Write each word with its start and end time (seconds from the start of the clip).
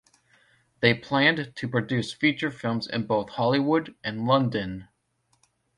They 0.79 0.95
planned 0.95 1.53
to 1.55 1.67
produce 1.67 2.11
feature 2.11 2.49
films 2.49 2.87
in 2.87 3.05
both 3.05 3.29
Hollywood 3.29 3.93
and 4.03 4.25
London. 4.25 4.87